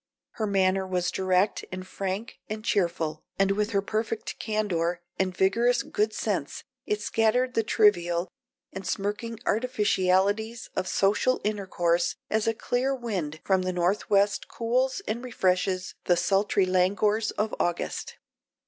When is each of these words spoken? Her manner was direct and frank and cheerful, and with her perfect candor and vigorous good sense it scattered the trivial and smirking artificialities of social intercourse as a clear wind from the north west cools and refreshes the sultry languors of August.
Her 0.31 0.47
manner 0.47 0.87
was 0.87 1.11
direct 1.11 1.63
and 1.71 1.85
frank 1.85 2.39
and 2.49 2.65
cheerful, 2.65 3.23
and 3.37 3.51
with 3.51 3.69
her 3.69 3.83
perfect 3.83 4.39
candor 4.39 4.99
and 5.19 5.37
vigorous 5.37 5.83
good 5.83 6.11
sense 6.11 6.63
it 6.87 7.01
scattered 7.03 7.53
the 7.53 7.61
trivial 7.61 8.27
and 8.73 8.87
smirking 8.87 9.37
artificialities 9.45 10.71
of 10.75 10.87
social 10.87 11.39
intercourse 11.43 12.15
as 12.31 12.47
a 12.47 12.55
clear 12.55 12.95
wind 12.95 13.41
from 13.45 13.61
the 13.61 13.71
north 13.71 14.09
west 14.09 14.47
cools 14.47 15.03
and 15.07 15.23
refreshes 15.23 15.93
the 16.05 16.17
sultry 16.17 16.65
languors 16.65 17.29
of 17.29 17.53
August. 17.59 18.17